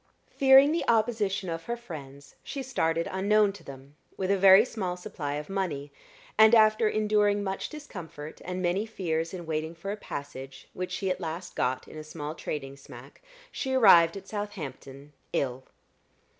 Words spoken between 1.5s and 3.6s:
her friends, she started unknown